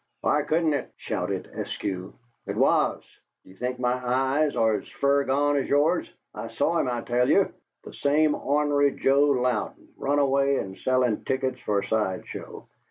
[0.21, 2.13] "Why couldn't it?" shouted Eskew.
[2.47, 3.03] "It was!
[3.43, 6.11] Do you think my eyes are as fur gone as yours?
[6.33, 7.53] I saw him, I tell you!
[7.83, 12.65] The same ornery Joe Louden, run away and sellin' tickets for a side show.